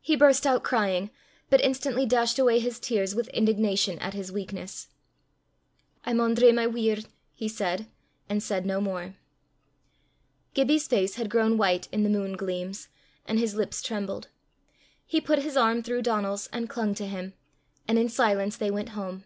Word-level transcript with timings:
He 0.00 0.14
burst 0.14 0.46
out 0.46 0.62
crying, 0.62 1.10
but 1.48 1.60
instantly 1.60 2.06
dashed 2.06 2.38
away 2.38 2.60
his 2.60 2.78
tears 2.78 3.16
with 3.16 3.26
indignation 3.30 3.98
at 3.98 4.14
his 4.14 4.30
weakness. 4.30 4.86
"I 6.06 6.12
maun 6.12 6.34
dree 6.34 6.52
my 6.52 6.68
weird," 6.68 6.98
(undergo 6.98 7.06
my 7.10 7.10
doom), 7.10 7.14
he 7.32 7.48
said, 7.48 7.86
and 8.28 8.42
said 8.44 8.64
no 8.64 8.80
more. 8.80 9.16
Gibbie's 10.54 10.86
face 10.86 11.16
had 11.16 11.30
grown 11.30 11.58
white 11.58 11.88
in 11.90 12.04
the 12.04 12.08
moon 12.10 12.36
gleams, 12.36 12.86
and 13.26 13.40
his 13.40 13.56
lips 13.56 13.82
trembled. 13.82 14.28
He 15.04 15.20
put 15.20 15.40
his 15.42 15.56
arm 15.56 15.82
through 15.82 16.02
Donal's 16.02 16.46
and 16.52 16.70
clung 16.70 16.94
to 16.94 17.06
him, 17.08 17.32
and 17.88 17.98
in 17.98 18.08
silence 18.08 18.56
they 18.56 18.70
went 18.70 18.90
home. 18.90 19.24